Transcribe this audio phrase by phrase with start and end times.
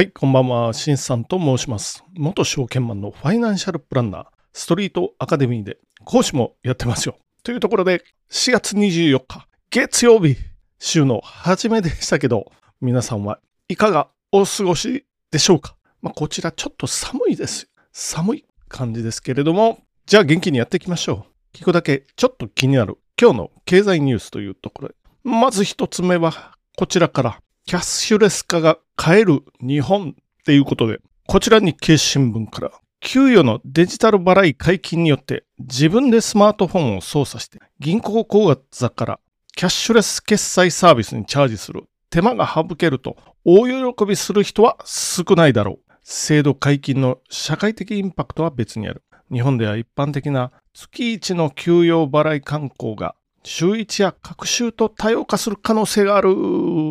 [0.00, 0.72] はい、こんばんは。
[0.72, 2.02] しんさんと申します。
[2.14, 5.76] 元証券マンのファイナンシャルプランナー、ストリートアカデミーで
[6.06, 7.18] 講師もやってますよ。
[7.42, 10.38] というところで、4月24日、月曜日、
[10.78, 12.50] 週の初めでしたけど、
[12.80, 15.76] 皆さんはいかがお過ごしでしょうか？
[16.00, 17.68] まあ、こちらちょっと寒いです。
[17.92, 21.54] 寒い感じですけれども、じゃあ元気にやっていきましょう。
[21.54, 30.14] 聞くだけちょっと気になる今日の経済ニュースというところで、まず一つ目はこちらから、キャッシュレス化が変える日本っ
[30.44, 39.20] ていうことで、こちら日経新聞から、給与のデジタル払い解禁によって自分でスマートフォンを操作して銀行口座から
[39.56, 45.92] キャッシュレス決済サービスにチャージする手間が省けると大喜びする人は少ないだろう。
[46.02, 49.02] 制度解禁の社会的インパクトは別にある。
[49.32, 56.28] 日本では一般的な月一の給与払い観光が週一や各週と多様化する可能性がある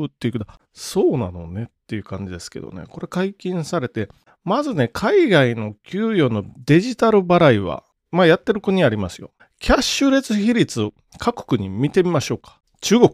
[0.07, 2.83] っていうことそうなのねっていう感じですけどね。
[2.87, 4.09] これ解禁されて、
[4.43, 9.31] まずね、海外の給与のデジタル払いは、まあやってる国ありますよ。
[9.59, 12.59] キャッシュレス比率、各国に見てみましょうか。
[12.81, 13.09] 中国、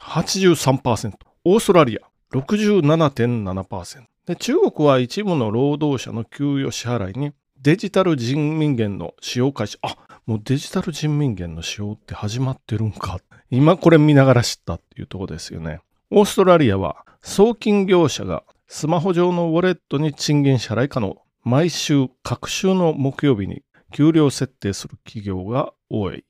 [0.00, 1.12] 83%。
[1.44, 4.02] オーストラリア、67.7%。
[4.26, 9.78] で中国は一部の労働者の給与支払いにデジタル人民元の使用開始。
[9.82, 9.96] あ、
[10.30, 13.18] もうデジタル人民元の使用って始まってるんか。
[13.50, 15.80] 今これ見ながら知ったっていうとこですよね。
[16.08, 21.16] オーストラリアは送金業者がスマホ上のウォレットに賃金支払い可能。
[21.42, 26.24] 毎週、各週の木曜日に給料設定する企業が多い。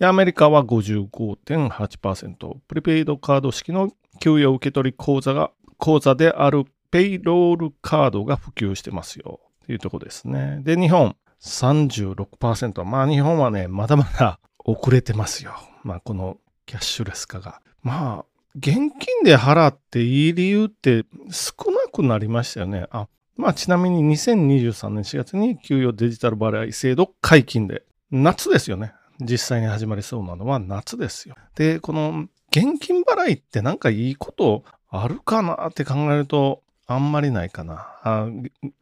[0.00, 2.56] で、アメリカは55.8%。
[2.66, 9.38] プリペイドカード式の給与受取口座が、口座であるペイロールカードが普及してますよ。
[9.64, 10.62] というとこですね。
[10.64, 12.84] で、日本36%。
[12.84, 15.54] まあ日本はね、まだまだ遅れてますよ。
[15.82, 17.60] まあこのキャッシュレス化が。
[17.82, 18.24] まあ、
[18.56, 22.86] 現金で払っていい理由って少なくなりましたよね。
[22.90, 28.92] あ、まあちなみに2023年4月に給与デジタル払い制度解禁で、夏ですよね。
[29.20, 31.34] 実際に始まりそうなのは夏ですよ。
[31.54, 38.26] で、この現金払いってなんかいいことあるかなって考えると、あんまりないかな。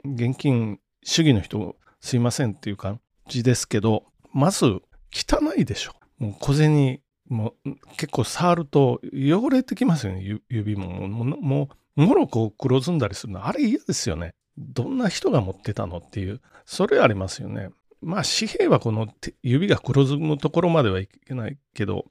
[0.05, 4.81] 現金主義の人、すいませんっていう感じですけど、まず
[5.13, 5.93] 汚いでしょ。
[6.19, 7.55] もう小銭、も
[7.97, 11.09] 結構触ると汚れてきますよね、指も。
[11.09, 13.45] もう、もろこう黒ずんだりするの。
[13.45, 14.35] あれ嫌ですよね。
[14.57, 16.41] どんな人が持ってたのっていう。
[16.65, 17.71] それありますよね。
[18.01, 19.09] まあ紙幣はこの
[19.43, 22.05] 指が黒ずむところまではいけないけど、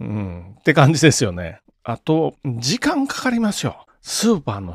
[0.00, 1.60] うん、って感じですよね。
[1.82, 3.84] あと、時間かかりますよ。
[4.00, 4.74] スーパーの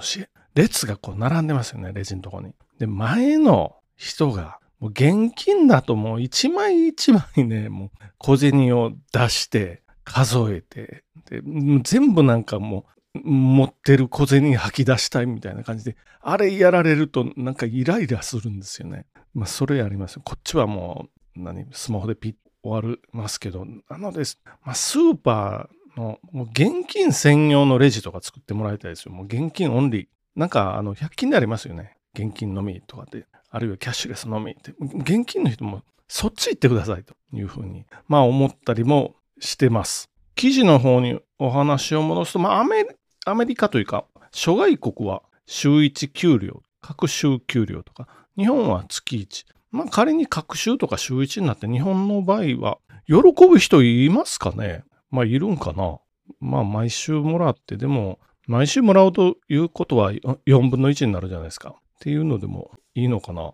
[0.53, 2.53] 列がこう並んでますよね、レジのとこに。
[2.77, 11.41] で、前の人が、もう現金だともう一枚一枚ね、もう小銭を出して数えて、で
[11.83, 19.05] 全部なんかもう持ってる小銭吐き出したいみたいな感じで、あれやられるとなんかイライラするんですよね。
[19.33, 20.21] まあそれやりますよ。
[20.23, 24.23] こっちはもう、何、スマホでピッ終わりますけど、なので、
[24.63, 29.13] まあ、スーパーのもう現金専用のレジとか作ってもらいたいですよ。
[29.13, 30.07] もう現金オンリー。
[30.35, 31.97] なんか、あの、100均でありますよね。
[32.13, 34.73] 現金のみとかで、あるいはキャッシュレスのみって。
[34.79, 40.09] 現金の人もそっち行ってくださいというふうに、まあ思ったりもしてます。
[40.35, 42.85] 記事の方にお話を戻すと、まあアメ
[43.25, 48.07] アメリカというか、諸外国は週1給料、各週給料とか、
[48.37, 49.45] 日本は月1。
[49.71, 52.77] まあ仮に各週とか週1になって日本の場合は、
[53.07, 53.15] 喜
[53.47, 54.83] ぶ人いますかね？
[55.11, 55.99] まあいるんかな？
[56.39, 61.75] まあ毎週もらって、でも毎週もらうということは4分の1になるじゃないですか。
[61.77, 63.53] っていうのでもいいのかな？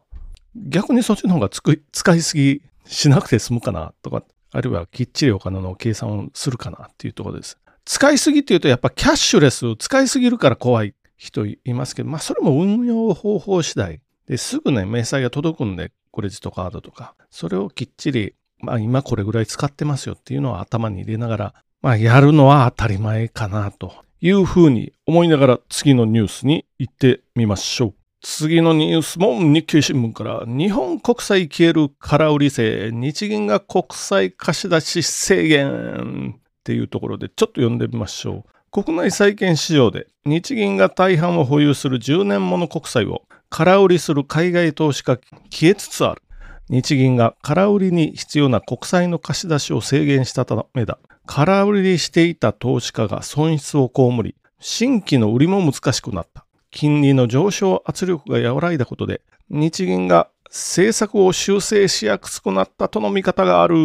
[0.55, 7.57] 逆にそっちの方が使いすぎしなくて済むかなとか、あるいはきっちりお金の計算をするかなっていうところです。
[7.83, 27.93] 使いすぎっていうとやっぱキャッシュレスを使いすぎるから怖い人いますけど、まあそれも運用方法次第ですぐね、明細が届くんで、クレジットカードとか、それをきっちり、まあ今これぐらい使ってますよっていうのを頭に入れながら、まあやるのは当たり前かなというふうに思いながら次のニュースに行ってみましょう。
[28.27, 38.83] 次のニュースも日経新聞から日本国債消える空売り制日銀が国債貸し出し制限っていうところでちょっと読んでみましょう。
[38.83, 45.17] 国内債券市場で日銀が大半を保有する10年もの国債を空売りする海外投資家
[45.51, 46.23] 消えつつある。
[46.67, 50.97] 日銀が空売りに必要な国債の貸し出しを制限したためだ。
[51.27, 56.44] 空売りしていた投資家が損失を被り、新規の売りも難しくなった。
[56.75, 63.75] 金利の上昇圧力が和らいだことで、日銀が政策を修正しやすくなったとの見方がある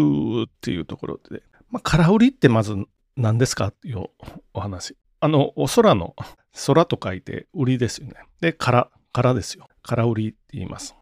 [0.49, 2.75] っていうところで、まあ、空売りってまず
[3.17, 3.69] 何ですか？
[3.69, 4.07] っていう
[4.53, 4.97] お話。
[5.21, 6.17] あの、お空の
[6.67, 8.15] 空と書いて売りですよね。
[8.41, 9.69] で、空、空ですよ。
[9.83, 10.97] 空売りって言います。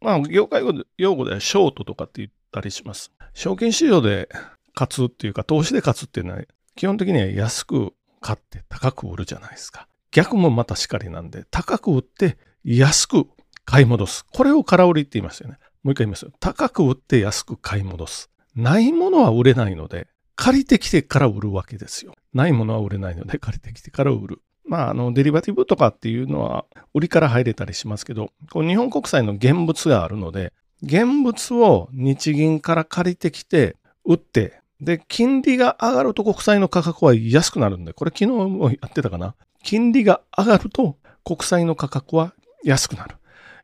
[0.00, 0.62] まあ、業界
[0.96, 3.12] 用語ではショートとかって言ったりします。
[3.34, 4.30] 証券市場で
[4.74, 6.42] 勝つっていうか、投資で勝つっていうのは、
[6.74, 7.92] 基本的には安く
[8.22, 9.88] 買って高く売るじゃないですか。
[10.14, 13.26] 逆もまたしかりなんで、高く売って安く
[13.64, 14.24] 買い戻す。
[14.32, 15.58] これを空売りって言いますよね。
[15.82, 16.30] もう一回言いますよ。
[16.38, 18.30] 高く売って安く買い戻す。
[18.54, 20.06] ないものは売れないので、
[20.36, 22.14] 借りてきてから売るわけですよ。
[22.32, 24.42] ないものは売れないので、借りてきてから売る。
[24.64, 26.64] まあ、あの、デリバティブとかっていうのは、
[26.94, 39.34] 売りから入れたりしますけど、こう日本国債の現物があるので、現物を日銀から借りてきて、売って、で、金利が上がると国債の価格は安くなるんで、これ昨日もやってたかな。
[39.64, 43.16] 金利が上がると国債の価格は安くなる。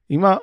[0.09, 0.43] 今、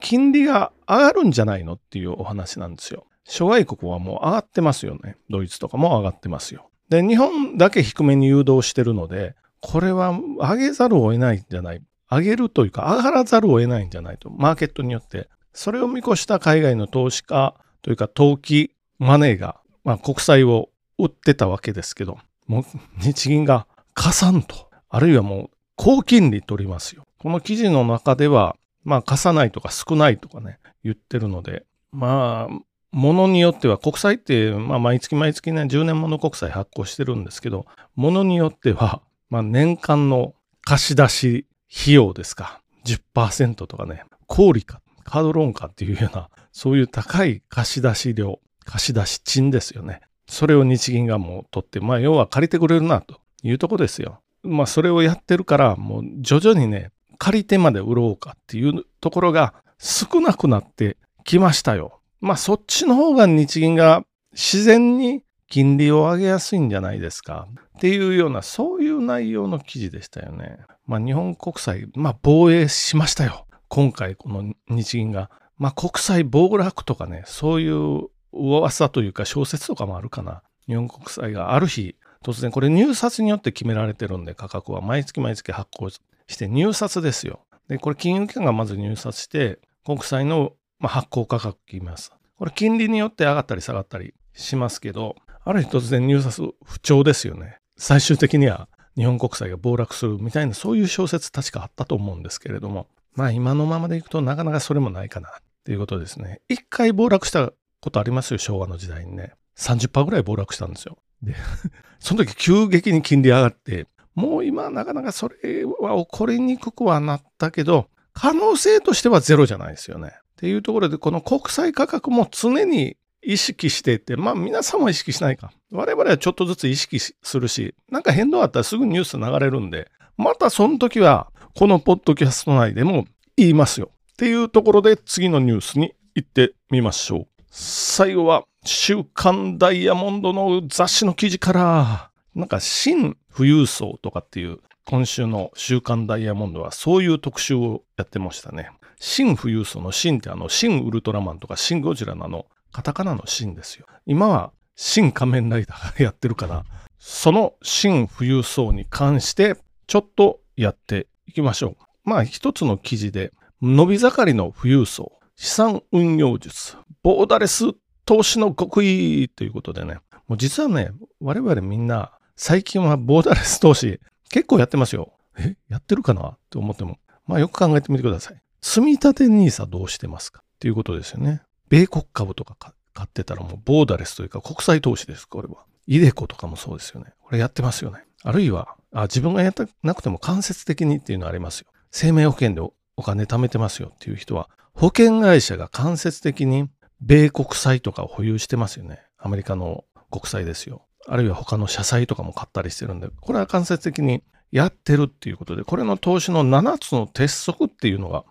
[0.00, 3.06] 金利が上がるんじゃないのっていうお話なんですよ。
[3.24, 5.16] 諸外国はもう上がってますよね。
[5.30, 6.68] ドイツとかも上がってますよ。
[6.88, 11.82] で、日本だけ低めに誘導してるので、これは上げざるを得ないんじゃない。
[12.10, 14.28] 上げるというか上がらざるを得ないんじゃないと。
[14.30, 15.28] マーケットによって。
[15.54, 22.18] それを見越した海外の投資家というか投機マネーが、まあ、国債を売ってたわけですけど、
[22.48, 22.64] もう
[22.98, 27.06] 日銀が加算と、あるいはもう高金利取りますよ。
[27.18, 32.54] この記事の中では、まあ貸さないとか少ないとかね、言ってるので、まあ、
[32.90, 37.64] ものによっては国債って、まあ毎月毎月ね、10年もの国債発行してるんですけど、
[37.96, 39.00] ものによっては、
[39.30, 50.02] まあ年間の貸し出し費用ですか、10%とかね、小売か、カードローンかっていうような、そういう高い貸し出し量、貸し出し賃ですよね。
[50.28, 54.21] それを日銀がもう取って、まあ要は借りてくれるなというとこですよ。
[54.42, 62.00] まあそれをやってるから、もう徐々にね、借り手まで売ろうかっていうところが少なくなってきましたよ。
[62.20, 67.46] まあそっちの方が日銀が自然に金利を上げやすいんじゃないですか
[67.76, 70.58] っていうようなそういう内容の記事でしたよね。
[70.86, 73.46] まあ日本国債、まあ防衛しましたよ。
[73.68, 75.30] 今回この日銀が。
[75.58, 80.42] まあ国債暴落とかね、そういう噂というか小説とかもあるかな。
[80.66, 86.00] 日本国債がある日突然これ入札によって決められてるんで価格は毎月毎月発行し
[86.36, 87.40] て入札ですよ。
[87.68, 92.12] で、これ金融機関がまず入札して国債の発行価格言います。
[92.38, 97.58] これ金利によって上がったり下がったりしますけど、ある日突然入札不調ですよね。
[97.76, 105.32] 最終的には日本国債が暴落するみたいなそういう小説確かあったと思うんですけれども、まあ今のままでいくとなかなかそれもないかなっ
[105.64, 106.40] ていうことですね。
[106.48, 109.32] 一回暴落したことありますよ、昭和の時代にね。
[109.56, 110.98] 30%ぐらい暴落したんですよ。
[111.22, 111.34] で、
[111.98, 120.12] その時急激に金利上がって、もう今なかなかそれは起こりにくくはなったけど、可能性としてはゼロじゃないですよね。
[120.14, 125.52] っていうところで、この国債価格も常に意識してて、まあ皆さんも意識しないか。
[125.70, 133.90] 我々はちょっとずつ意識するし、なんか変動あったらすぐニュース流れるんで、またその時はこのポッドキャスト内でも言いますよ。
[134.12, 137.31] っていうところで次のニュースに行ってみましょう。
[137.54, 148.70] 最後は週刊ダイヤモンドの雑誌の記事から、なんか新富裕層とかっていう今週の週刊ダイヤモンドはそういう特集をやってましたね。
[148.98, 153.84] 新富裕層の新ってあの新ウルトラマンとか新ゴジラのあのカタカナの新ですよ。
[154.06, 156.64] 今は新仮面ライダーがやってるから、
[156.98, 159.56] その新富裕層に関して
[159.86, 162.08] ちょっとやっていきましょう。
[162.08, 163.30] まあ一つの記事で
[163.60, 167.72] 伸び盛りの富裕層、資産運用術、ボーダレス
[168.04, 173.98] 投資の極意ということでね、もう実はね、我々みんな最近はボーダレス投資
[174.30, 175.14] 結構やってますよ。
[175.36, 176.28] えやってるかな？
[176.28, 177.00] って思っても。
[177.26, 178.40] まあよく考えてみてください。
[178.60, 180.44] 積立 NISA どうしてますか？
[180.44, 181.42] っていうことですよね。
[181.68, 182.54] 米国株とか
[182.94, 185.64] 買ってたらもうボーダレスというか国際投資です、これは。
[185.88, 187.14] イデコとかもそうですよね。
[187.20, 188.04] これやってますよね。
[188.22, 191.66] あるいは、あ自分がやってなくても間接的にっていうのありますよ。
[191.90, 192.60] 生命保険で
[192.96, 196.68] お金貯めてますよっていう人は、保険会社が間接的に
[197.00, 199.02] 米国債とかを保有してますよね。
[199.18, 200.86] アメリカの国債ですよ。
[201.06, 208.24] あるいは他の社債とかも買ったりしてるんで、これは間接的にやってるっていうことで、これの投資の7つの鉄則っていうのが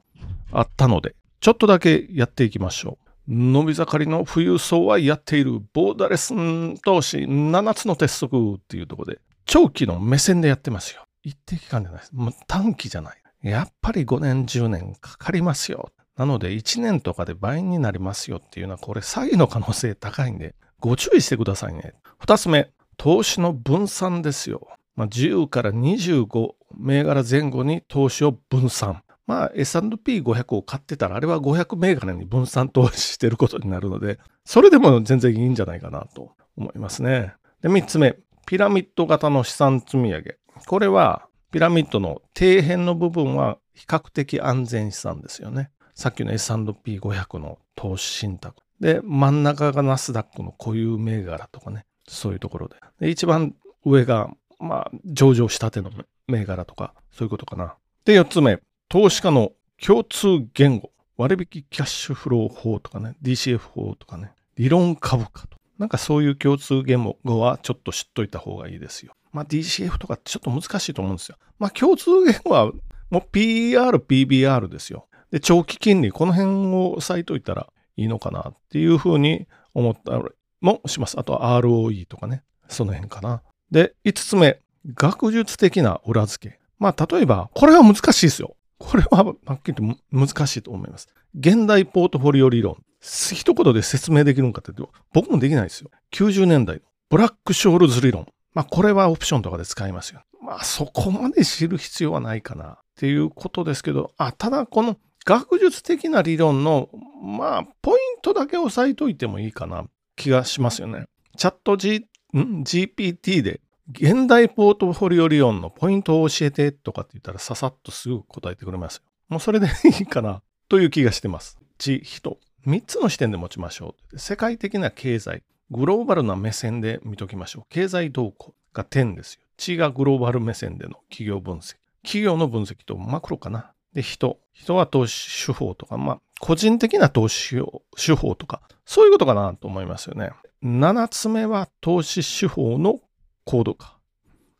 [0.52, 3.12] あったので、ちょっとだけやっていきましょう。
[3.28, 6.34] 伸び盛りの富裕層はやっているボーダレス
[6.82, 11.04] 投資7つの鉄則っていうところで、長期の目線でやってますよ。
[11.24, 12.12] 一定期間じゃないです。
[12.14, 13.22] もう短期じゃない。
[13.44, 15.92] やっぱり5年、10年かかりますよ。
[16.22, 21.96] なので1年とかで倍になりますよっていうのはこれ詐欺の可能性高いんでご注意してくださいね。
[22.24, 24.68] 2つ目、投資の分散ですよ。
[24.96, 29.02] まあ、10から25銘柄前後に投資を分散。
[29.26, 37.34] まあ S&P500 を買ってたらあれは500銘柄に分散投資してることになるので、それでも全然いいんじゃないかなと思いますね。
[37.64, 40.38] で、3つ目、ピラミッド型の資産積み上げ。
[40.68, 45.72] これはピラミッドの底辺の部分は比較的安全資産ですよね。
[45.94, 48.62] さっきの S&P500 の投資信託。
[48.80, 52.76] で、真ん中がナスダックの固有銘柄とかね、そういうところで。
[53.00, 53.56] で、一番
[53.86, 54.30] 上が、
[54.60, 55.92] まあ、上場したての
[56.28, 57.76] 銘柄とか、そういうことかな。
[58.06, 59.52] で、四つ目、投資家の
[59.84, 60.92] 共通言語。
[61.18, 65.58] 割引キャッシュフロー法とかね、DCF 法とかね、理論株価と。
[65.78, 69.14] なんかそういう共通言語はちょっと知っといた方がいいですよ。
[69.32, 71.38] まあ DCF とかちょっと難しいと思うんですよ。
[71.60, 72.72] まあ共通言語は
[73.10, 75.08] もう PR、PBR ですよ。
[75.32, 80.24] で、長期金利、この辺を押さえといたらいいのかなっていうふうに思ったり
[80.60, 81.20] もします。
[81.20, 83.42] あとは ROE とかね、その辺かな。
[83.72, 84.60] で、5つ目、
[84.94, 86.60] 学術的な裏付け。
[86.80, 88.56] まあ例えば、これは難しいですよ。
[88.78, 91.08] これははっきり言って難しいと思います。
[91.38, 92.78] 現代ポートフォリオ理論。
[93.00, 95.90] 一言で説明できるのかって言うと、僕もできないですよ。
[96.14, 98.28] 90年代のブラックショールズ理論。
[98.54, 100.24] まあこれはオプションとかで使いますよ。
[100.42, 106.90] まあそこまで知る必要はないかなっていうことですけど、あ、ただこの学術的な理論の、
[107.22, 109.86] まあポイントだけ押さえといてもいいかな
[110.16, 111.06] 気がしますよね。
[111.38, 113.62] チャット G、GPT で
[113.92, 119.04] 現代ポートフォリオ理論のポイントを教えてとかって言ったらささっとすぐ答えてくれますよ。
[119.30, 119.68] もうそれで
[120.00, 121.58] いいかなという気がしてます。
[121.78, 122.38] 地、人。
[122.68, 124.20] 3つの視点で持ちましょう。
[124.20, 127.66] 世界的な経済、グローバルな目線で見ときましょう。
[127.70, 129.42] 経済動向が点ですよ。
[129.58, 131.76] 地がグローバル目線での企業分析。
[132.04, 133.74] 企業の分析とマクロかな。
[133.94, 134.40] で、人。
[134.54, 137.62] 人は投資手法とか、まあ、個人的な投資
[137.96, 140.32] 手法とか、そういうことかなと思いますよね。
[140.64, 143.00] 7つ目は投資手法の
[143.46, 143.98] コードか。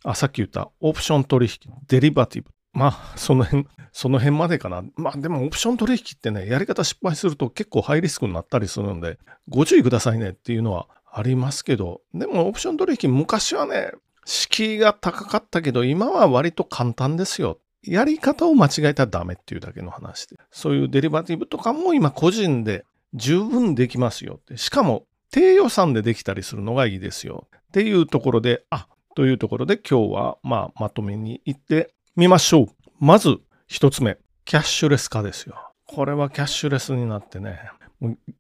[0.04, 2.50] あ、さっき言ったオプション取引、デリバティブ。
[2.74, 4.84] まあ、その辺、その辺までかな。
[4.96, 9.20] まあ、でもオプション取引ってね、やり方失敗すると結構ハイリスクになったりするんで、
[9.50, 13.92] ご注意くださいねっていうのはありますけど、でもオプション取引昔はね、
[14.26, 17.60] 敷居が高かったけど、今は割と簡単ですよ。
[17.84, 20.38] やり方を間違えたらダメっていうだけの話で。
[20.52, 24.58] そういうデリバティブとかも今個人で十分できますよって。
[24.58, 27.48] しかも低予算でできたりするのがいいですよ。
[27.54, 32.68] っていうところで、あ、というところで今日はまあまとめに行ってみましょう。
[33.00, 35.56] まず一つ目、キャッシュレス化ですよ。
[35.88, 37.60] これはキャッシュレスになってね、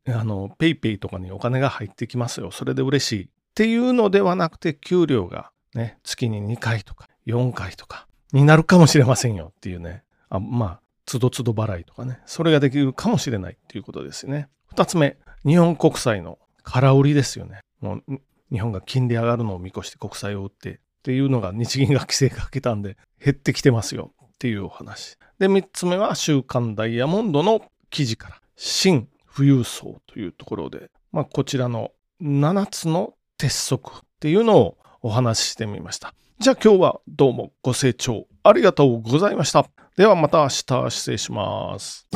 [0.07, 2.51] あの、 PayPay とかにお金が入ってきますよ。
[2.51, 3.25] それで嬉しい。
[3.25, 10.03] っていうのではなくて、給料がね、月に2回とか4回とかになるかもしれませんよっていうね。
[10.29, 12.19] あまあ、つどつど払いとかね。
[12.25, 14.47] それができるかもしれないっていうことですね。
[14.67, 17.61] 二つ目、日本国債の空売りですよね。
[17.81, 18.21] もう
[18.51, 25.17] 日本が金利上がるのを見越して国債を売ってっていうのが日銀が規制かけたんで減ってきてますよっていうお話。
[25.39, 36.13] で、3つ目は週刊ダイヤモンドの記事から新富裕層というところで、まあ、こちらの7つの鉄則っていうのをお話ししてみました。
[36.41, 39.67] じゃあ今日はどうもご清聴ありがとうございました。
[39.95, 42.07] ではまた明日失礼します。